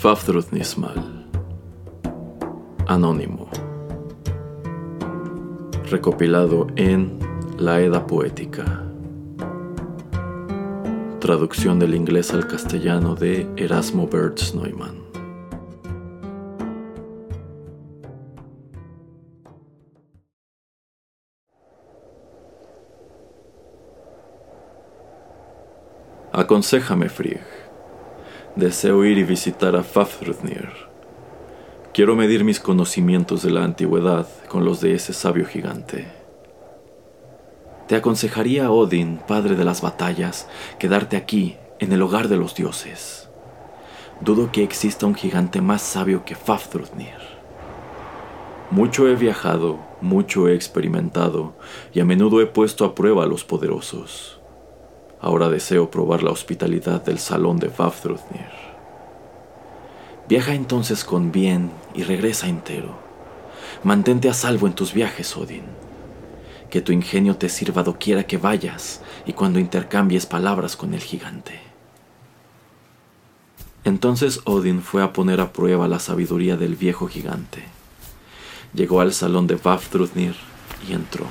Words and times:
Fafdrutnismal 0.00 1.26
Anónimo 2.86 3.50
Recopilado 5.90 6.68
en 6.76 7.18
La 7.58 7.80
Edda 7.80 8.06
Poética. 8.06 8.84
Traducción 11.18 11.80
del 11.80 11.96
inglés 11.96 12.32
al 12.32 12.46
castellano 12.46 13.16
de 13.16 13.50
Erasmo 13.56 14.06
Bertz 14.06 14.54
Neumann. 14.54 15.02
Aconsejame, 26.32 27.08
Frigg 27.08 27.57
Deseo 28.58 29.04
ir 29.04 29.18
y 29.18 29.22
visitar 29.22 29.76
a 29.76 29.84
Fafhrudnir. 29.84 30.68
Quiero 31.94 32.16
medir 32.16 32.42
mis 32.42 32.58
conocimientos 32.58 33.44
de 33.44 33.52
la 33.52 33.62
antigüedad 33.62 34.26
con 34.48 34.64
los 34.64 34.80
de 34.80 34.94
ese 34.94 35.12
sabio 35.12 35.46
gigante. 35.46 36.08
Te 37.86 37.94
aconsejaría 37.94 38.72
Odin, 38.72 39.20
padre 39.28 39.54
de 39.54 39.64
las 39.64 39.80
batallas, 39.80 40.48
quedarte 40.80 41.16
aquí, 41.16 41.56
en 41.78 41.92
el 41.92 42.02
hogar 42.02 42.26
de 42.26 42.36
los 42.36 42.56
dioses. 42.56 43.28
Dudo 44.20 44.50
que 44.50 44.64
exista 44.64 45.06
un 45.06 45.14
gigante 45.14 45.60
más 45.60 45.80
sabio 45.80 46.24
que 46.24 46.34
Fafhrudnir. 46.34 47.20
Mucho 48.72 49.06
he 49.06 49.14
viajado, 49.14 49.78
mucho 50.00 50.48
he 50.48 50.56
experimentado, 50.56 51.54
y 51.94 52.00
a 52.00 52.04
menudo 52.04 52.40
he 52.40 52.46
puesto 52.46 52.84
a 52.84 52.96
prueba 52.96 53.22
a 53.22 53.28
los 53.28 53.44
poderosos. 53.44 54.37
Ahora 55.20 55.48
deseo 55.48 55.90
probar 55.90 56.22
la 56.22 56.30
hospitalidad 56.30 57.04
del 57.04 57.18
salón 57.18 57.58
de 57.58 57.68
Vafthrudnir. 57.68 58.68
Viaja 60.28 60.54
entonces 60.54 61.04
con 61.04 61.32
bien 61.32 61.70
y 61.94 62.04
regresa 62.04 62.48
entero. 62.48 62.96
Mantente 63.82 64.28
a 64.28 64.34
salvo 64.34 64.66
en 64.66 64.74
tus 64.74 64.92
viajes, 64.92 65.36
Odin. 65.36 65.64
Que 66.70 66.82
tu 66.82 66.92
ingenio 66.92 67.36
te 67.36 67.48
sirva 67.48 67.82
doquiera 67.82 68.24
que 68.24 68.36
vayas 68.36 69.00
y 69.26 69.32
cuando 69.32 69.58
intercambies 69.58 70.26
palabras 70.26 70.76
con 70.76 70.94
el 70.94 71.00
gigante. 71.00 71.60
Entonces 73.84 74.40
Odin 74.44 74.82
fue 74.82 75.02
a 75.02 75.12
poner 75.12 75.40
a 75.40 75.52
prueba 75.52 75.88
la 75.88 75.98
sabiduría 75.98 76.56
del 76.56 76.76
viejo 76.76 77.08
gigante. 77.08 77.64
Llegó 78.74 79.00
al 79.00 79.14
salón 79.14 79.46
de 79.46 79.56
Vafthrudnir 79.56 80.34
y 80.86 80.92
entró. 80.92 81.24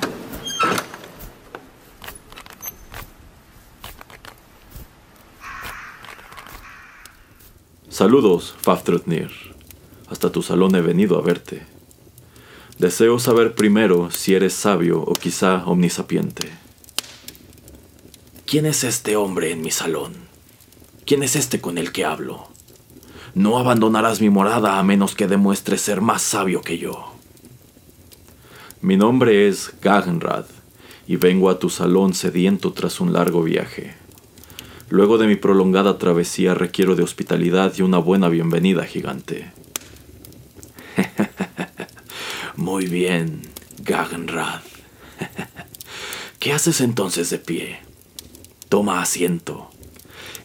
Saludos, 7.98 8.54
Faftrotnir. 8.62 9.32
Hasta 10.08 10.32
tu 10.32 10.44
salón 10.44 10.76
he 10.76 10.82
venido 10.82 11.18
a 11.18 11.24
verte. 11.24 11.64
Deseo 12.78 13.18
saber 13.18 13.56
primero 13.56 14.12
si 14.12 14.36
eres 14.36 14.54
sabio 14.54 15.02
o 15.02 15.14
quizá 15.14 15.66
omnisapiente. 15.66 16.48
¿Quién 18.46 18.68
es 18.68 18.84
este 18.84 19.16
hombre 19.16 19.52
en 19.52 19.64
mi 19.64 19.72
salón? 19.72 20.14
¿Quién 21.08 21.24
es 21.24 21.36
este 21.36 21.60
con 21.60 21.80
el 21.80 21.92
que 21.92 22.06
hablo? 22.06 22.50
No 23.34 23.58
abandonarás 23.58 24.22
mi 24.22 24.30
morada 24.30 24.78
a 24.78 24.84
menos 24.84 25.16
que 25.16 25.26
demuestres 25.26 25.82
ser 25.82 26.00
más 26.00 26.22
sabio 26.22 26.62
que 26.62 26.78
yo. 26.78 27.16
Mi 28.80 28.96
nombre 28.96 29.48
es 29.48 29.74
Gagenrad 29.82 30.46
y 31.08 31.16
vengo 31.16 31.50
a 31.50 31.58
tu 31.58 31.72
salón 31.72 32.14
sediento 32.14 32.74
tras 32.74 33.00
un 33.02 33.12
largo 33.12 33.42
viaje. 33.42 33.96
Luego 34.90 35.18
de 35.18 35.28
mi 35.28 35.36
prolongada 35.36 35.98
travesía 35.98 36.54
requiero 36.54 36.96
de 36.96 37.04
hospitalidad 37.04 37.74
y 37.78 37.82
una 37.82 37.98
buena 37.98 38.30
bienvenida, 38.30 38.86
gigante. 38.86 39.52
Muy 42.56 42.86
bien, 42.88 43.42
Gagenrad. 43.84 44.62
¿Qué 46.40 46.54
haces 46.54 46.80
entonces 46.80 47.30
de 47.30 47.40
pie? 47.40 47.80
Toma 48.70 49.02
asiento. 49.02 49.70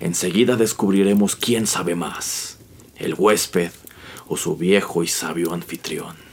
Enseguida 0.00 0.56
descubriremos 0.56 1.36
quién 1.36 1.68
sabe 1.68 1.94
más, 1.94 2.58
el 2.96 3.14
huésped 3.14 3.70
o 4.26 4.36
su 4.36 4.56
viejo 4.56 5.04
y 5.04 5.06
sabio 5.06 5.52
anfitrión. 5.52 6.31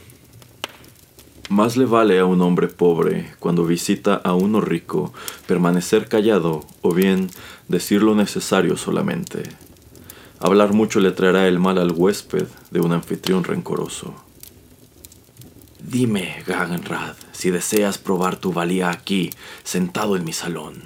Más 1.49 1.77
le 1.77 1.85
vale 1.85 2.19
a 2.19 2.25
un 2.25 2.43
hombre 2.43 2.67
pobre, 2.67 3.33
cuando 3.39 3.65
visita 3.65 4.13
a 4.13 4.35
uno 4.35 4.61
rico, 4.61 5.11
permanecer 5.47 6.07
callado 6.07 6.63
o 6.83 6.93
bien 6.93 7.31
decir 7.67 8.03
lo 8.03 8.13
necesario 8.13 8.77
solamente. 8.77 9.41
Hablar 10.39 10.73
mucho 10.73 10.99
le 10.99 11.09
traerá 11.09 11.47
el 11.47 11.57
mal 11.57 11.79
al 11.79 11.91
huésped 11.91 12.45
de 12.69 12.81
un 12.81 12.91
anfitrión 12.91 13.43
rencoroso. 13.43 14.13
Dime, 15.79 16.43
Gagenrad, 16.45 17.15
si 17.31 17.49
deseas 17.49 17.97
probar 17.97 18.35
tu 18.35 18.53
valía 18.53 18.91
aquí, 18.91 19.31
sentado 19.63 20.15
en 20.15 20.25
mi 20.25 20.33
salón. 20.33 20.83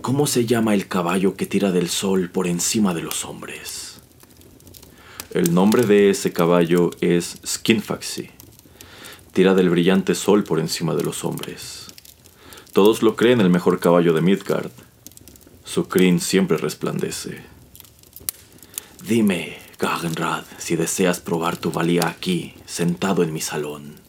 ¿Cómo 0.00 0.26
se 0.26 0.46
llama 0.46 0.72
el 0.72 0.88
caballo 0.88 1.36
que 1.36 1.44
tira 1.44 1.72
del 1.72 1.90
sol 1.90 2.30
por 2.30 2.46
encima 2.46 2.94
de 2.94 3.02
los 3.02 3.26
hombres? 3.26 4.00
El 5.30 5.52
nombre 5.52 5.82
de 5.82 6.08
ese 6.08 6.32
caballo 6.32 6.90
es 7.02 7.38
Skinfaxi 7.44 8.37
tira 9.38 9.54
del 9.54 9.70
brillante 9.70 10.16
sol 10.16 10.42
por 10.42 10.58
encima 10.58 10.96
de 10.96 11.04
los 11.04 11.24
hombres. 11.24 11.86
Todos 12.72 13.04
lo 13.04 13.14
creen 13.14 13.40
el 13.40 13.50
mejor 13.50 13.78
caballo 13.78 14.12
de 14.12 14.20
Midgard. 14.20 14.72
Su 15.62 15.86
crin 15.86 16.18
siempre 16.18 16.56
resplandece. 16.56 17.44
Dime, 19.06 19.56
Gagenrad, 19.78 20.42
si 20.58 20.74
deseas 20.74 21.20
probar 21.20 21.56
tu 21.56 21.70
valía 21.70 22.08
aquí, 22.08 22.54
sentado 22.66 23.22
en 23.22 23.32
mi 23.32 23.40
salón. 23.40 24.00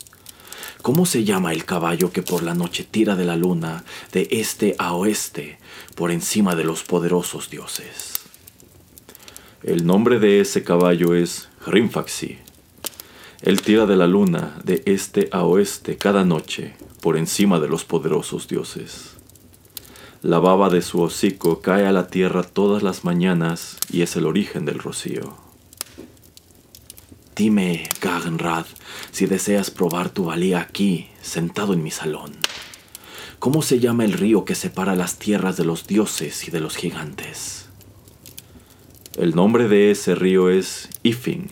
¿Cómo 0.82 1.06
se 1.06 1.24
llama 1.24 1.54
el 1.54 1.64
caballo 1.64 2.12
que 2.12 2.24
por 2.24 2.42
la 2.42 2.56
noche 2.56 2.84
tira 2.90 3.16
de 3.16 3.26
la 3.26 3.36
luna 3.36 3.84
de 4.12 4.28
este 4.32 4.76
a 4.80 4.96
oeste 4.96 5.60
por 5.94 6.10
encima 6.10 6.56
de 6.56 6.64
los 6.64 6.82
poderosos 6.82 7.52
dioses? 7.52 8.14
El 9.62 9.86
nombre 9.86 10.18
de 10.18 10.42
ese 10.42 10.64
caballo 10.64 11.14
es 11.14 11.50
Hrimfaxi, 11.68 12.40
él 13.42 13.62
tira 13.62 13.86
de 13.86 13.96
la 13.96 14.06
luna 14.06 14.60
de 14.66 14.84
este 14.86 15.30
a 15.32 15.44
oeste 15.46 15.96
cada 15.98 16.26
noche 16.26 16.74
por 17.02 17.16
encima 17.16 17.60
de 17.60 17.70
los 17.70 17.86
poderosos 17.86 18.50
dioses. 18.50 19.12
La 20.22 20.40
baba 20.40 20.70
de 20.70 20.82
su 20.82 21.02
hocico 21.02 21.62
cae 21.62 21.86
a 21.88 21.94
la 21.94 22.08
tierra 22.08 22.44
todas 22.44 22.84
las 22.84 23.06
mañanas 23.06 23.78
y 23.90 24.02
es 24.02 24.18
el 24.18 24.26
origen 24.26 24.66
del 24.66 24.80
rocío. 24.80 25.38
Dime, 27.34 27.88
Gagenrad, 28.02 28.66
si 29.12 29.26
deseas 29.26 29.72
probar 29.72 30.10
tu 30.10 30.26
valía 30.26 30.60
aquí, 30.60 31.08
sentado 31.22 31.72
en 31.72 31.82
mi 31.82 31.92
salón. 31.92 32.34
¿Cómo 33.40 33.62
se 33.62 33.80
llama 33.80 34.04
el 34.04 34.12
río 34.12 34.44
que 34.44 34.56
separa 34.56 34.96
las 34.96 35.18
tierras 35.18 35.56
de 35.56 35.64
los 35.64 35.88
dioses 35.88 36.46
y 36.46 36.52
de 36.52 36.60
los 36.60 36.76
gigantes? 36.76 37.70
El 39.16 39.34
nombre 39.34 39.70
de 39.70 39.92
ese 39.92 40.16
río 40.16 40.50
es 40.50 40.90
Ifing 41.04 41.50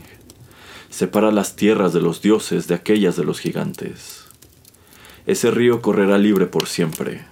separa 0.98 1.30
las 1.32 1.56
tierras 1.56 1.94
de 1.94 2.02
los 2.02 2.24
dioses 2.24 2.68
de 2.68 2.74
aquellas 2.74 3.16
de 3.16 3.24
los 3.24 3.40
gigantes. 3.40 4.26
Ese 5.28 5.52
río 5.52 5.80
correrá 5.80 6.18
libre 6.18 6.48
por 6.48 6.68
siempre, 6.68 7.24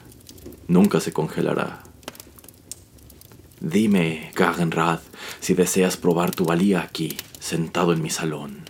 nunca 0.68 1.00
se 1.00 1.12
congelará. 1.14 1.82
Dime, 3.60 4.32
Gagenrad, 4.36 5.00
si 5.40 5.56
deseas 5.56 5.98
probar 5.98 6.30
tu 6.30 6.46
valía 6.46 6.82
aquí, 6.82 7.18
sentado 7.40 7.92
en 7.92 8.04
mi 8.04 8.12
salón. 8.12 8.66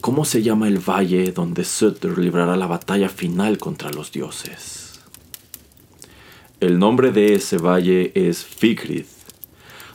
¿Cómo 0.00 0.24
se 0.24 0.42
llama 0.42 0.66
el 0.66 0.78
valle 0.78 1.30
donde 1.30 1.62
Sutter 1.64 2.18
librará 2.18 2.56
la 2.56 2.66
batalla 2.66 3.08
final 3.08 3.58
contra 3.58 3.90
los 3.90 4.10
dioses? 4.10 4.98
El 6.58 6.80
nombre 6.80 7.12
de 7.12 7.34
ese 7.34 7.58
valle 7.58 8.10
es 8.16 8.44
Figrid. 8.44 9.06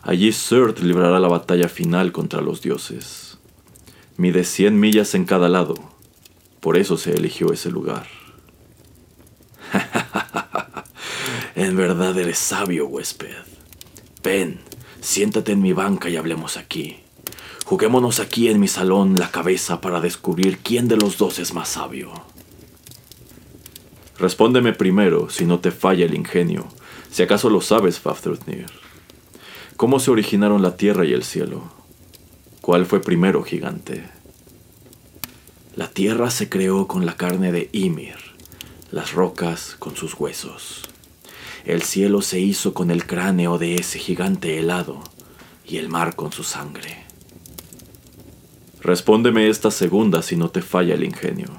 Allí 0.04 0.32
Surt 0.32 0.80
librará 0.80 1.20
la 1.20 1.28
batalla 1.28 1.68
final 1.68 2.14
contra 2.14 2.40
los 2.40 2.62
dioses. 2.62 3.29
Mide 4.20 4.44
100 4.44 4.78
millas 4.78 5.16
en 5.16 5.24
cada 5.24 5.48
lado. 5.48 5.76
Por 6.60 6.76
eso 6.76 6.98
se 6.98 7.14
eligió 7.14 7.54
ese 7.54 7.72
lugar. 7.72 8.06
en 11.56 11.78
verdad 11.78 12.20
eres 12.20 12.38
sabio, 12.38 12.88
huésped. 12.88 13.46
Ven, 14.22 14.60
siéntate 15.00 15.54
en 15.54 15.62
mi 15.62 15.72
banca 15.72 16.10
y 16.10 16.18
hablemos 16.18 16.58
aquí. 16.58 16.98
Juguémonos 17.64 18.20
aquí 18.20 18.50
en 18.50 18.60
mi 18.60 18.68
salón 18.68 19.16
la 19.18 19.32
cabeza 19.32 19.80
para 19.80 20.02
descubrir 20.02 20.58
quién 20.58 20.90
de 20.90 20.98
los 20.98 21.18
dos 21.18 21.40
es 21.40 21.54
más 21.54 21.70
sabio. 21.70 22.12
Respóndeme 24.18 24.74
primero, 24.74 25.30
si 25.30 25.46
no 25.46 25.62
te 25.62 25.72
falla 25.72 26.04
el 26.04 26.14
ingenio, 26.14 26.68
si 27.10 27.24
acaso 27.24 27.50
lo 27.50 27.62
sabes, 27.62 28.00
Fafnir. 28.00 28.66
¿Cómo 29.78 29.98
se 30.02 30.12
originaron 30.12 30.62
la 30.62 30.76
tierra 30.76 31.06
y 31.06 31.14
el 31.14 31.24
cielo? 31.24 31.79
¿Cuál 32.70 32.86
fue 32.86 33.02
primero, 33.02 33.42
gigante? 33.42 34.04
La 35.76 35.90
tierra 35.90 36.30
se 36.30 36.50
creó 36.50 36.86
con 36.86 37.04
la 37.04 37.18
carne 37.18 37.52
de 37.52 37.68
Ymir, 37.72 38.18
las 38.92 39.14
rocas 39.14 39.76
con 39.80 39.96
sus 39.96 40.14
huesos. 40.14 40.84
El 41.66 41.82
cielo 41.82 42.22
se 42.22 42.40
hizo 42.40 42.76
con 42.76 42.92
el 42.92 43.08
cráneo 43.08 43.58
de 43.58 43.74
ese 43.74 43.98
gigante 43.98 44.60
helado 44.60 45.00
y 45.66 45.78
el 45.78 45.90
mar 45.90 46.16
con 46.16 46.32
su 46.32 46.44
sangre. 46.44 47.06
Respóndeme 48.82 49.50
esta 49.50 49.72
segunda 49.72 50.22
si 50.22 50.36
no 50.36 50.52
te 50.52 50.62
falla 50.62 50.94
el 50.94 51.04
ingenio, 51.04 51.50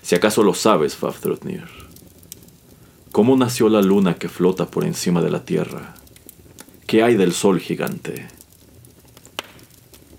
si 0.00 0.14
acaso 0.14 0.42
lo 0.42 0.54
sabes, 0.54 0.96
Fafnir. 0.96 1.68
¿Cómo 3.12 3.36
nació 3.36 3.68
la 3.68 3.82
luna 3.82 4.14
que 4.14 4.30
flota 4.30 4.70
por 4.70 4.86
encima 4.86 5.20
de 5.20 5.30
la 5.30 5.44
tierra? 5.44 5.94
¿Qué 6.86 7.02
hay 7.02 7.16
del 7.16 7.34
sol 7.34 7.60
gigante? 7.60 8.28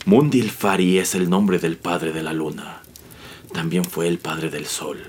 Mundilfari 0.06 1.00
es 1.00 1.16
el 1.16 1.32
nombre 1.32 1.58
del 1.58 1.78
padre 1.78 2.12
de 2.12 2.22
la 2.22 2.32
luna. 2.32 2.84
También 3.52 3.84
fue 3.84 4.08
el 4.08 4.20
padre 4.20 4.52
del 4.52 4.68
sol. 4.68 5.00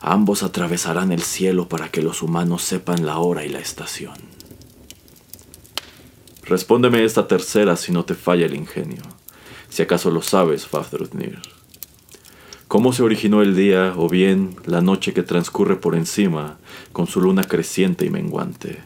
Ambos 0.00 0.42
atravesarán 0.42 1.12
el 1.12 1.20
cielo 1.20 1.68
para 1.68 1.90
que 1.90 2.00
los 2.00 2.22
humanos 2.22 2.62
sepan 2.62 3.04
la 3.04 3.18
hora 3.18 3.44
y 3.44 3.50
la 3.50 3.58
estación. 3.58 4.14
Respóndeme 6.44 7.04
esta 7.04 7.28
tercera 7.28 7.76
si 7.76 7.92
no 7.92 8.06
te 8.06 8.14
falla 8.14 8.46
el 8.46 8.54
ingenio, 8.54 9.02
si 9.68 9.82
acaso 9.82 10.10
lo 10.10 10.22
sabes, 10.22 10.66
Fafnir. 10.66 11.38
¿Cómo 12.68 12.94
se 12.94 13.02
originó 13.02 13.42
el 13.42 13.54
día 13.54 13.92
o 13.98 14.08
bien 14.08 14.56
la 14.64 14.80
noche 14.80 15.12
que 15.12 15.22
transcurre 15.22 15.76
por 15.76 15.94
encima 15.94 16.56
con 16.92 17.06
su 17.06 17.20
luna 17.20 17.44
creciente 17.44 18.06
y 18.06 18.10
menguante? 18.10 18.78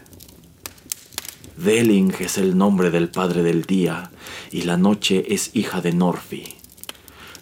Deling 1.56 2.12
es 2.18 2.38
el 2.38 2.58
nombre 2.58 2.90
del 2.90 3.08
padre 3.08 3.42
del 3.42 3.62
día 3.62 4.10
y 4.50 4.62
la 4.62 4.76
noche 4.76 5.24
es 5.34 5.54
hija 5.54 5.80
de 5.80 5.92
Norfi. 5.92 6.56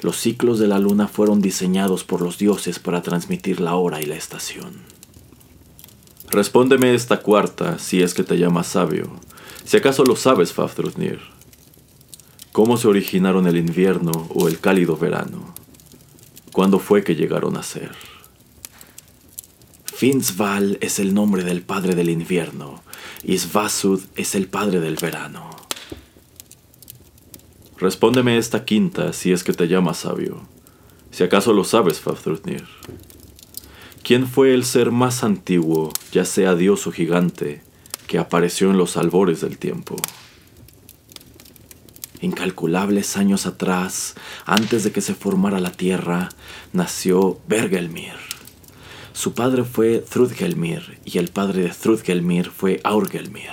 Los 0.02 0.16
ciclos 0.16 0.58
de 0.58 0.66
la 0.66 0.78
luna 0.78 1.08
fueron 1.08 1.40
diseñados 1.40 2.04
por 2.04 2.20
los 2.20 2.36
dioses 2.36 2.78
para 2.78 3.02
transmitir 3.02 3.60
la 3.60 3.76
hora 3.76 4.02
y 4.02 4.04
la 4.04 4.16
estación. 4.16 4.82
Respóndeme 6.30 6.94
esta 6.94 7.20
cuarta 7.20 7.78
si 7.78 8.02
es 8.02 8.14
que 8.14 8.24
te 8.24 8.38
llamas 8.38 8.66
sabio, 8.66 9.12
si 9.64 9.76
acaso 9.76 10.04
lo 10.04 10.16
sabes, 10.16 10.52
Fafnir. 10.52 11.20
¿Cómo 12.52 12.76
se 12.76 12.88
originaron 12.88 13.46
el 13.46 13.56
invierno 13.56 14.28
o 14.34 14.48
el 14.48 14.58
cálido 14.58 14.96
verano? 14.96 15.54
¿Cuándo 16.52 16.78
fue 16.78 17.02
que 17.04 17.14
llegaron 17.14 17.56
a 17.56 17.62
ser? 17.62 17.92
Finsval 20.02 20.78
es 20.80 20.98
el 20.98 21.14
nombre 21.14 21.44
del 21.44 21.62
padre 21.62 21.94
del 21.94 22.10
invierno 22.10 22.82
y 23.22 23.38
Svasud 23.38 24.02
es 24.16 24.34
el 24.34 24.48
padre 24.48 24.80
del 24.80 24.96
verano. 24.96 25.48
Respóndeme 27.78 28.36
esta 28.36 28.64
quinta 28.64 29.12
si 29.12 29.30
es 29.30 29.44
que 29.44 29.52
te 29.52 29.68
llamas 29.68 29.98
sabio, 29.98 30.40
si 31.12 31.22
acaso 31.22 31.52
lo 31.52 31.62
sabes, 31.62 32.00
Fafnir. 32.00 32.64
¿Quién 34.02 34.26
fue 34.26 34.54
el 34.54 34.64
ser 34.64 34.90
más 34.90 35.22
antiguo, 35.22 35.92
ya 36.10 36.24
sea 36.24 36.56
dios 36.56 36.88
o 36.88 36.90
gigante, 36.90 37.62
que 38.08 38.18
apareció 38.18 38.72
en 38.72 38.78
los 38.78 38.96
albores 38.96 39.40
del 39.40 39.56
tiempo? 39.56 39.94
Incalculables 42.20 43.16
años 43.16 43.46
atrás, 43.46 44.16
antes 44.46 44.82
de 44.82 44.90
que 44.90 45.00
se 45.00 45.14
formara 45.14 45.60
la 45.60 45.70
tierra, 45.70 46.30
nació 46.72 47.38
Bergelmir. 47.46 48.31
Su 49.12 49.34
padre 49.34 49.64
fue 49.64 49.98
Thrudgelmir 49.98 50.98
y 51.04 51.18
el 51.18 51.28
padre 51.28 51.62
de 51.62 51.68
Thrudgelmir 51.68 52.50
fue 52.50 52.80
Aurgelmir. 52.84 53.50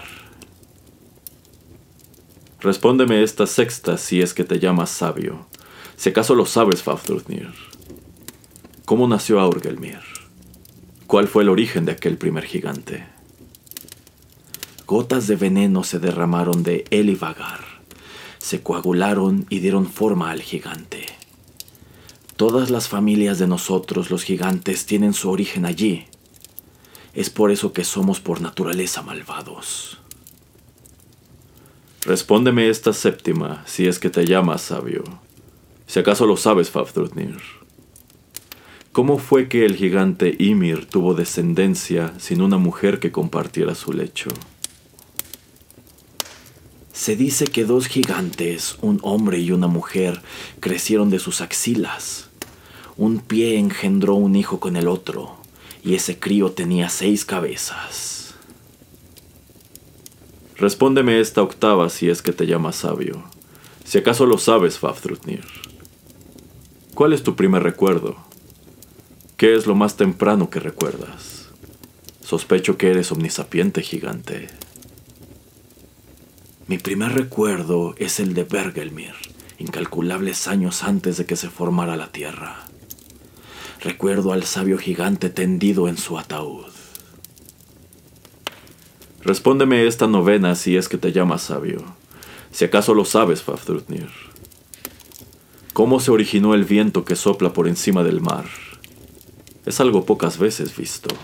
Respóndeme 2.62 3.24
esta 3.24 3.48
sexta 3.48 3.98
si 3.98 4.22
es 4.22 4.34
que 4.34 4.44
te 4.44 4.60
llamas 4.60 4.90
sabio, 4.90 5.48
si 5.96 6.10
acaso 6.10 6.36
lo 6.36 6.46
sabes, 6.46 6.84
Fafnir. 6.84 7.54
¿Cómo 8.86 9.08
nació 9.08 9.40
Aurgelmir? 9.40 10.00
¿Cuál 11.08 11.28
fue 11.28 11.44
el 11.44 11.50
origen 11.50 11.86
de 11.86 11.94
aquel 11.94 12.18
primer 12.18 12.46
gigante? 12.46 13.06
Gotas 14.86 15.28
de 15.28 15.36
veneno 15.36 15.84
se 15.84 16.00
derramaron 16.00 16.64
de 16.64 16.86
Elivagar 16.90 17.80
se 18.40 18.62
coagularon 18.64 19.46
y 19.50 19.60
dieron 19.60 19.86
forma 19.86 20.32
al 20.32 20.42
gigante. 20.42 21.06
Todas 22.40 22.70
las 22.70 22.88
familias 22.88 23.38
de 23.38 23.48
nosotros, 23.48 24.10
los 24.10 24.24
gigantes, 24.24 24.86
tienen 24.86 25.12
su 25.14 25.30
origen 25.30 25.66
allí. 25.66 26.06
Es 27.14 27.30
por 27.30 27.52
eso 27.52 27.74
que 27.74 27.84
somos 27.84 28.22
por 28.22 28.40
naturaleza 28.40 29.02
malvados. 29.02 30.00
Respóndeme 32.06 32.70
esta 32.70 32.94
séptima, 32.94 33.62
si 33.66 33.88
es 33.88 34.00
que 34.00 34.10
te 34.10 34.26
llamas 34.26 34.62
sabio. 34.62 35.04
Si 35.86 36.00
acaso 36.00 36.26
lo 36.26 36.38
sabes, 36.38 36.70
Fafnir. 36.70 37.42
¿Cómo 38.94 39.18
fue 39.18 39.50
que 39.50 39.66
el 39.66 39.76
gigante 39.76 40.34
Ymir 40.40 40.86
tuvo 40.86 41.16
descendencia 41.16 42.14
sin 42.20 42.42
una 42.42 42.58
mujer 42.58 43.02
que 43.02 43.12
compartiera 43.12 43.76
su 43.76 43.92
lecho? 43.92 44.30
Se 46.94 47.18
dice 47.18 47.48
que 47.48 47.66
dos 47.66 47.88
gigantes, 47.88 48.78
un 48.82 49.00
hombre 49.04 49.40
y 49.40 49.52
una 49.52 49.68
mujer, 49.68 50.22
crecieron 50.62 51.10
de 51.10 51.20
sus 51.20 51.42
axilas. 51.42 52.29
Un 53.00 53.20
pie 53.20 53.58
engendró 53.58 54.16
un 54.16 54.36
hijo 54.36 54.60
con 54.60 54.76
el 54.76 54.90
otro, 54.90 55.38
y 55.86 55.96
ese 55.96 56.20
crío 56.20 56.52
tenía 56.52 56.90
seis 56.90 57.24
cabezas. 57.24 58.36
Respóndeme 60.58 61.22
esta 61.22 61.42
octava 61.42 61.90
si 61.90 62.10
es 62.10 62.22
que 62.22 62.34
te 62.34 62.46
llamas 62.46 62.76
sabio. 62.76 63.24
Si 63.86 64.00
acaso 64.00 64.26
lo 64.26 64.38
sabes, 64.38 64.80
Fafnir. 64.80 65.46
¿Cuál 66.94 67.14
es 67.14 67.24
tu 67.24 67.38
primer 67.38 67.64
recuerdo? 67.64 68.18
¿Qué 69.38 69.56
es 69.56 69.66
lo 69.66 69.76
más 69.76 69.96
temprano 69.96 70.50
que 70.50 70.60
recuerdas? 70.60 71.48
Sospecho 72.22 72.78
que 72.78 72.90
eres 72.90 73.14
omnisapiente 73.14 73.82
gigante. 73.82 74.50
Mi 76.68 76.78
primer 76.78 77.14
recuerdo 77.14 77.96
es 77.98 78.20
el 78.20 78.34
de 78.34 78.44
Bergelmir, 78.44 79.14
incalculables 79.58 80.50
años 80.50 80.84
antes 80.84 81.16
de 81.16 81.26
que 81.26 81.38
se 81.38 81.50
formara 81.50 81.96
la 81.96 82.12
tierra. 82.12 82.69
Recuerdo 83.82 84.34
al 84.34 84.44
sabio 84.44 84.78
gigante 84.78 85.30
tendido 85.30 85.88
en 85.88 85.98
su 85.98 86.18
ataúd. 86.18 86.66
Respóndeme 89.22 89.88
esta 89.88 90.08
novena 90.08 90.56
si 90.56 90.76
es 90.76 90.90
que 90.90 90.98
te 90.98 91.12
llamas 91.12 91.44
sabio, 91.44 91.84
si 92.52 92.66
acaso 92.66 92.94
lo 92.94 93.06
sabes, 93.06 93.44
Fafnir. 93.44 94.10
¿Cómo 95.74 96.00
se 96.00 96.12
originó 96.12 96.56
el 96.56 96.66
viento 96.66 97.06
que 97.06 97.16
sopla 97.16 97.54
por 97.54 97.68
encima 97.68 98.04
del 98.04 98.22
mar? 98.22 98.46
Es 99.66 99.80
algo 99.80 100.06
pocas 100.06 100.38
veces 100.40 100.76
visto. 100.76 101.16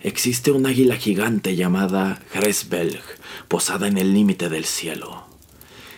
Existe 0.00 0.50
un 0.50 0.66
águila 0.66 0.96
gigante 0.96 1.56
llamada 1.56 2.22
Hresbelg, 2.32 3.02
posada 3.48 3.88
en 3.88 3.98
el 3.98 4.14
límite 4.14 4.48
del 4.48 4.64
cielo. 4.64 5.24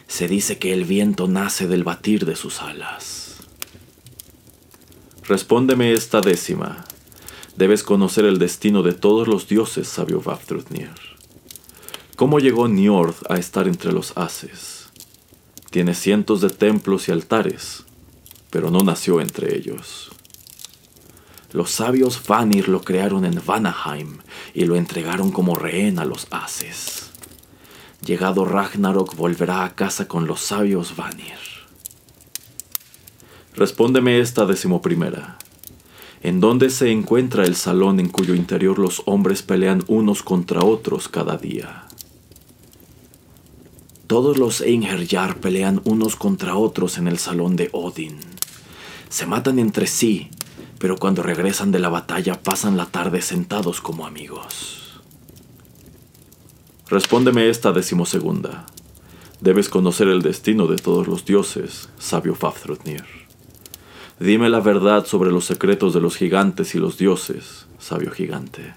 Se 0.09 0.29
dice 0.29 0.59
que 0.59 0.73
el 0.73 0.85
viento 0.85 1.29
nace 1.29 1.67
del 1.67 1.85
batir 1.85 2.25
de 2.25 2.37
sus 2.37 2.63
alas. 2.63 3.26
Respóndeme 5.29 5.93
esta 5.93 6.21
décima. 6.21 6.85
Debes 7.57 7.83
conocer 7.83 8.25
el 8.27 8.39
destino 8.39 8.85
de 8.85 8.93
todos 8.93 9.27
los 9.27 9.49
dioses, 9.49 9.89
sabio 9.89 10.21
Vafthrudnir. 10.21 10.93
¿Cómo 12.15 12.39
llegó 12.39 12.69
Njord 12.69 13.17
a 13.29 13.37
estar 13.37 13.67
entre 13.67 13.93
los 13.93 14.17
haces? 14.17 14.89
Tiene 15.71 15.95
cientos 15.95 16.41
de 16.43 16.51
templos 16.51 17.09
y 17.09 17.13
altares, 17.13 17.83
pero 18.51 18.71
no 18.71 18.79
nació 18.81 19.21
entre 19.21 19.57
ellos. 19.57 20.13
Los 21.51 21.73
sabios 21.73 22.25
Vanir 22.25 22.69
lo 22.69 22.83
crearon 22.83 23.25
en 23.25 23.43
Vanaheim 23.45 24.19
y 24.55 24.65
lo 24.65 24.77
entregaron 24.77 25.33
como 25.33 25.57
rehén 25.57 25.99
a 25.99 26.05
los 26.05 26.29
haces. 26.31 27.11
Llegado 28.05 28.45
Ragnarok 28.45 29.17
volverá 29.17 29.65
a 29.65 29.75
casa 29.75 30.07
con 30.07 30.29
los 30.29 30.41
sabios 30.41 30.95
Vanir. 30.95 31.56
Respóndeme 33.57 34.21
esta 34.21 34.47
decimoprimera. 34.47 35.39
¿En 36.23 36.41
dónde 36.41 36.71
se 36.71 36.91
encuentra 36.91 37.45
el 37.45 37.57
salón 37.57 38.01
en 38.01 38.09
cuyo 38.09 38.35
interior 38.35 38.79
los 38.79 39.03
hombres 39.07 39.43
pelean 39.43 39.83
unos 39.87 40.23
contra 40.23 40.65
otros 40.65 41.09
cada 41.09 41.37
día? 41.37 41.87
Todos 44.07 44.39
los 44.39 44.61
Einherjar 44.61 45.39
pelean 45.39 45.81
unos 45.85 46.17
contra 46.17 46.57
otros 46.57 46.99
en 46.99 47.09
el 47.09 47.19
salón 47.19 47.57
de 47.57 47.69
Odin. 47.73 48.19
Se 49.09 49.27
matan 49.27 49.59
entre 49.59 49.87
sí 49.87 50.31
pero 50.79 50.97
cuando 50.97 51.23
regresan 51.23 51.73
de 51.73 51.79
la 51.79 51.89
batalla 51.89 52.41
pasan 52.43 52.77
la 52.77 52.87
tarde 52.87 53.23
sentados 53.23 53.81
como 53.81 54.07
amigos. 54.07 55.01
Respóndeme 56.89 57.49
esta 57.49 57.73
decimosegunda. 57.73 58.67
Debes 59.41 59.69
conocer 59.69 60.09
el 60.09 60.23
destino 60.23 60.67
de 60.67 60.77
todos 60.77 61.09
los 61.09 61.25
dioses, 61.25 61.89
sabio 61.99 62.35
Fafnir. 62.35 63.05
Dime 64.19 64.49
la 64.49 64.61
verdad 64.61 65.05
sobre 65.05 65.31
los 65.31 65.45
secretos 65.45 65.93
de 65.93 66.01
los 66.01 66.17
gigantes 66.17 66.75
y 66.75 66.79
los 66.79 66.97
dioses, 66.97 67.67
sabio 67.79 68.11
gigante. 68.11 68.75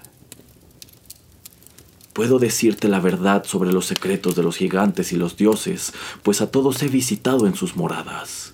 Puedo 2.12 2.38
decirte 2.38 2.88
la 2.88 3.00
verdad 3.00 3.44
sobre 3.44 3.72
los 3.72 3.86
secretos 3.86 4.34
de 4.36 4.42
los 4.42 4.58
gigantes 4.58 5.12
y 5.12 5.16
los 5.16 5.38
dioses, 5.38 5.94
pues 6.22 6.42
a 6.42 6.50
todos 6.50 6.82
he 6.82 6.88
visitado 6.88 7.46
en 7.46 7.54
sus 7.54 7.74
moradas. 7.74 8.52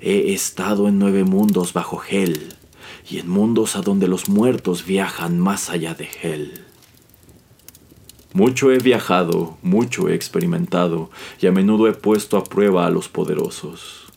He 0.00 0.34
estado 0.34 0.88
en 0.88 0.98
nueve 0.98 1.24
mundos 1.24 1.72
bajo 1.72 2.02
Hel, 2.06 2.54
y 3.08 3.18
en 3.18 3.30
mundos 3.30 3.74
a 3.74 3.80
donde 3.80 4.08
los 4.08 4.28
muertos 4.28 4.84
viajan 4.84 5.40
más 5.40 5.70
allá 5.70 5.94
de 5.94 6.10
Hel. 6.22 6.64
Mucho 8.34 8.70
he 8.70 8.78
viajado, 8.78 9.56
mucho 9.62 10.10
he 10.10 10.14
experimentado, 10.14 11.10
y 11.40 11.46
a 11.46 11.52
menudo 11.52 11.88
he 11.88 11.94
puesto 11.94 12.36
a 12.36 12.44
prueba 12.44 12.84
a 12.84 12.90
los 12.90 13.08
poderosos. 13.08 14.07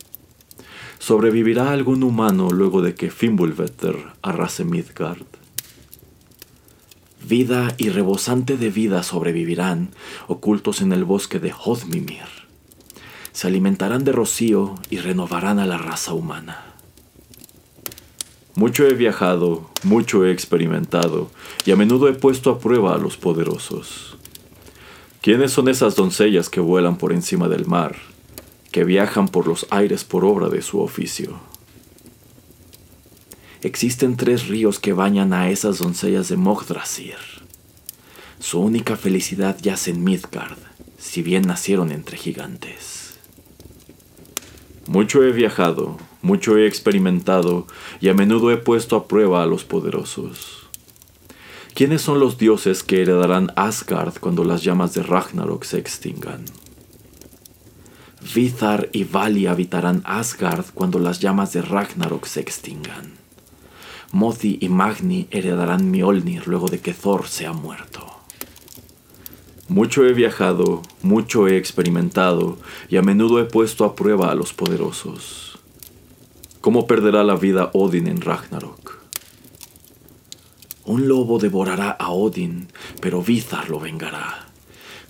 ¿Sobrevivirá 1.02 1.72
algún 1.72 2.04
humano 2.04 2.50
luego 2.50 2.80
de 2.80 2.94
que 2.94 3.10
Fimbulvetter 3.10 3.96
arrase 4.22 4.64
Midgard? 4.64 5.26
Vida 7.26 7.74
y 7.76 7.88
rebosante 7.88 8.56
de 8.56 8.70
vida 8.70 9.02
sobrevivirán, 9.02 9.90
ocultos 10.28 10.80
en 10.80 10.92
el 10.92 11.02
bosque 11.02 11.40
de 11.40 11.52
Hodmimir. 11.52 12.28
Se 13.32 13.48
alimentarán 13.48 14.04
de 14.04 14.12
rocío 14.12 14.76
y 14.90 14.98
renovarán 14.98 15.58
a 15.58 15.66
la 15.66 15.76
raza 15.76 16.12
humana. 16.14 16.66
Mucho 18.54 18.86
he 18.86 18.94
viajado, 18.94 19.70
mucho 19.82 20.24
he 20.24 20.30
experimentado, 20.30 21.32
y 21.66 21.72
a 21.72 21.76
menudo 21.76 22.06
he 22.06 22.12
puesto 22.12 22.48
a 22.48 22.60
prueba 22.60 22.94
a 22.94 22.98
los 22.98 23.16
poderosos. 23.16 24.16
¿Quiénes 25.20 25.50
son 25.50 25.66
esas 25.66 25.96
doncellas 25.96 26.48
que 26.48 26.60
vuelan 26.60 26.96
por 26.96 27.12
encima 27.12 27.48
del 27.48 27.66
mar, 27.66 28.11
que 28.72 28.84
viajan 28.84 29.28
por 29.28 29.46
los 29.46 29.66
aires 29.70 30.02
por 30.02 30.24
obra 30.24 30.48
de 30.48 30.62
su 30.62 30.80
oficio? 30.80 31.38
Existen 33.62 34.16
tres 34.16 34.48
ríos 34.48 34.80
que 34.80 34.92
bañan 34.92 35.32
a 35.32 35.50
esas 35.50 35.78
doncellas 35.78 36.28
de 36.28 36.36
Mogdrasir. 36.36 37.18
Su 38.40 38.58
única 38.58 38.96
felicidad 38.96 39.56
yace 39.62 39.92
en 39.92 40.02
Midgard, 40.02 40.58
si 40.98 41.22
bien 41.22 41.42
nacieron 41.42 41.92
entre 41.92 42.16
gigantes. 42.16 43.14
Mucho 44.88 45.22
he 45.22 45.30
viajado, 45.30 45.96
mucho 46.22 46.56
he 46.56 46.66
experimentado 46.66 47.68
y 48.00 48.08
a 48.08 48.14
menudo 48.14 48.50
he 48.50 48.56
puesto 48.56 48.96
a 48.96 49.06
prueba 49.06 49.44
a 49.44 49.46
los 49.46 49.62
poderosos. 49.62 50.66
¿Quiénes 51.74 52.02
son 52.02 52.18
los 52.18 52.36
dioses 52.38 52.82
que 52.82 53.00
heredarán 53.02 53.52
Asgard 53.54 54.18
cuando 54.18 54.44
las 54.44 54.64
llamas 54.64 54.92
de 54.92 55.04
Ragnarok 55.04 55.62
se 55.62 55.78
extingan? 55.78 56.44
Vithar 58.34 58.88
y 58.92 59.04
Vali 59.04 59.46
habitarán 59.46 60.02
Asgard 60.04 60.66
cuando 60.74 60.98
las 60.98 61.20
llamas 61.20 61.52
de 61.52 61.62
Ragnarok 61.62 62.26
se 62.26 62.40
extingan. 62.40 63.12
Mothi 64.12 64.58
y 64.60 64.68
Magni 64.68 65.26
heredarán 65.30 65.90
Mjolnir 65.90 66.46
luego 66.46 66.68
de 66.68 66.80
que 66.80 66.94
Thor 66.94 67.26
sea 67.26 67.52
muerto. 67.52 68.06
Mucho 69.68 70.04
he 70.04 70.12
viajado, 70.12 70.82
mucho 71.02 71.48
he 71.48 71.56
experimentado 71.56 72.58
y 72.88 72.96
a 72.96 73.02
menudo 73.02 73.40
he 73.40 73.44
puesto 73.44 73.84
a 73.84 73.94
prueba 73.94 74.30
a 74.30 74.34
los 74.34 74.52
poderosos. 74.52 75.58
¿Cómo 76.60 76.86
perderá 76.86 77.24
la 77.24 77.36
vida 77.36 77.70
Odin 77.72 78.06
en 78.06 78.20
Ragnarok? 78.20 79.00
Un 80.84 81.08
lobo 81.08 81.38
devorará 81.38 81.90
a 81.90 82.10
Odin, 82.10 82.68
pero 83.00 83.22
Vizar 83.22 83.70
lo 83.70 83.80
vengará. 83.80 84.46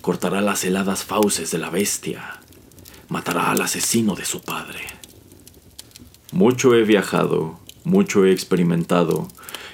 Cortará 0.01 0.41
las 0.41 0.63
heladas 0.63 1.03
fauces 1.03 1.51
de 1.51 1.57
la 1.57 1.69
bestia. 1.69 2.42
Matará 3.13 3.51
al 3.51 3.61
asesino 3.61 4.15
de 4.15 4.25
su 4.25 4.41
padre. 4.41 4.79
Mucho 6.31 6.73
he 6.73 6.81
viajado, 6.81 7.59
mucho 7.83 8.25
he 8.25 8.31
experimentado, 8.31 9.27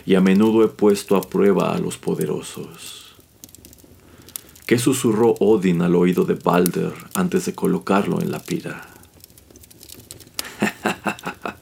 y 0.05 0.15
a 0.15 0.19
menudo 0.19 0.62
he 0.65 0.67
puesto 0.67 1.15
a 1.15 1.22
prueba 1.22 1.74
a 1.74 1.79
los 1.79 1.98
poderosos. 1.98 3.15
¿Qué 4.65 4.77
susurró 4.77 5.36
Odin 5.39 5.81
al 5.84 5.96
oído 5.96 6.25
de 6.25 6.34
Balder 6.34 6.91
antes 7.13 7.46
de 7.46 7.55
colocarlo 7.55 8.19
en 8.19 8.29
la 8.29 8.39
pira? 8.39 8.89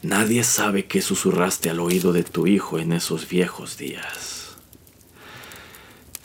Nadie 0.00 0.42
sabe 0.42 0.86
qué 0.86 1.02
susurraste 1.02 1.68
al 1.68 1.80
oído 1.80 2.14
de 2.14 2.22
tu 2.24 2.46
hijo 2.46 2.78
en 2.78 2.94
esos 2.94 3.28
viejos 3.28 3.76
días. 3.76 4.56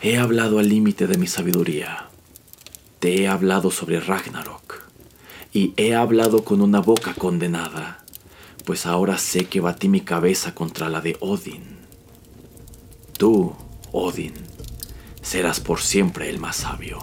He 0.02 0.18
hablado 0.18 0.58
al 0.58 0.70
límite 0.70 1.06
de 1.06 1.18
mi 1.18 1.28
sabiduría. 1.28 2.11
Te 3.01 3.20
he 3.20 3.27
hablado 3.27 3.72
sobre 3.72 4.00
Ragnarok. 4.00 4.84
Y 5.51 5.74
he 5.75 5.96
hablado 5.96 6.43
con 6.43 6.62
una 6.62 6.81
boca 6.81 7.15
condenada, 7.15 8.05
pues 8.63 8.86
ahora 8.86 9.17
sé 9.17 9.46
que 9.46 9.60
batí 9.60 9.89
mi 9.89 10.01
cabeza 10.01 10.53
contra 10.53 10.88
la 10.88 11.01
de 11.01 11.17
Odin. 11.20 11.79
Tú, 13.17 13.55
Odin, 13.91 14.36
serás 15.24 15.60
por 15.60 15.81
siempre 15.81 16.29
el 16.29 16.38
más 16.38 16.58
sabio. 16.58 17.00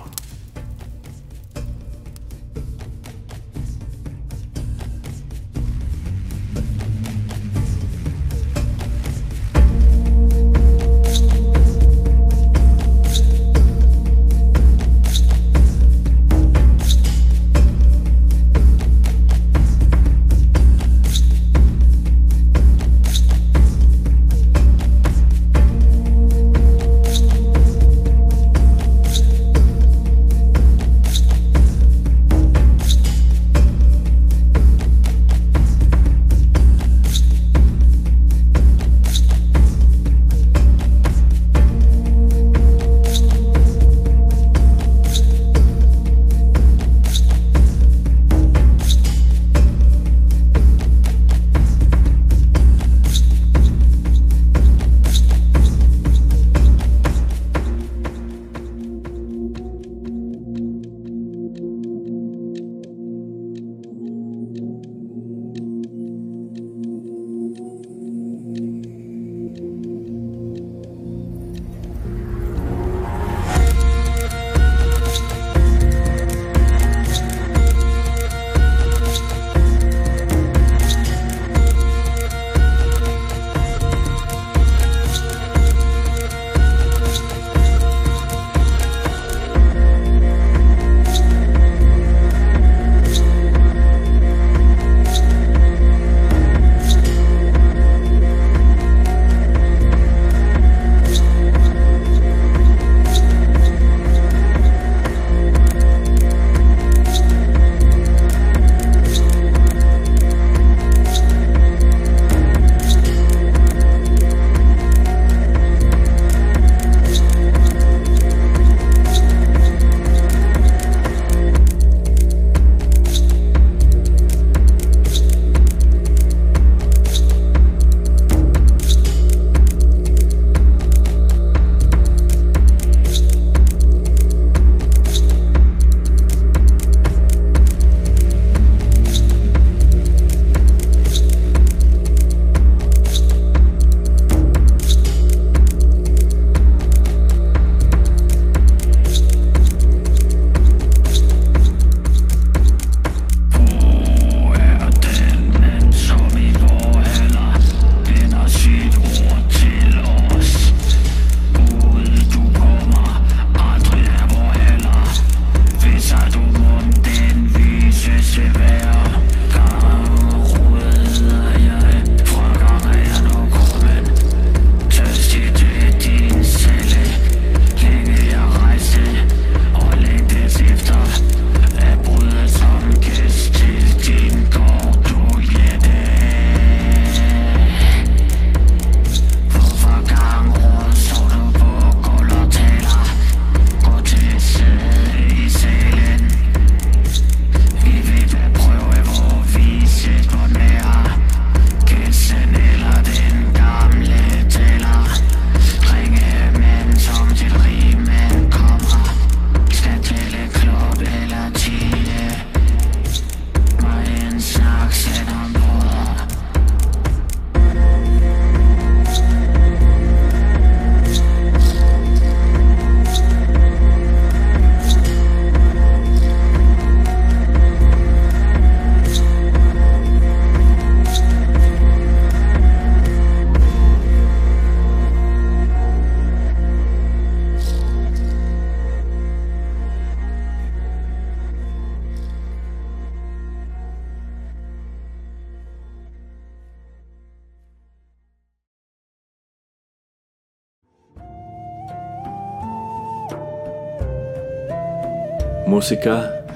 Música 255.68 256.46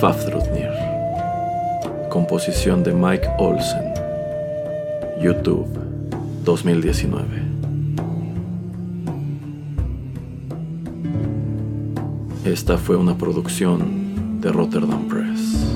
Fafdrutnir. 0.00 0.70
Composición 2.08 2.82
de 2.82 2.94
Mike 2.94 3.28
Olsen. 3.36 3.92
YouTube 5.20 5.68
2019. 6.42 7.26
Esta 12.46 12.78
fue 12.78 12.96
una 12.96 13.14
producción 13.18 14.40
de 14.40 14.50
Rotterdam 14.50 15.06
Press. 15.06 15.75